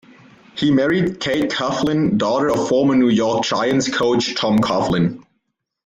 [0.57, 5.23] He married Kate Coughlin, daughter of former New York Giants coach Tom Coughlin.